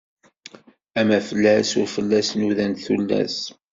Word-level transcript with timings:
Amaflas 0.99 1.69
ur 1.79 1.87
fell-as 1.95 2.29
nudant 2.39 2.81
tullas. 2.85 3.35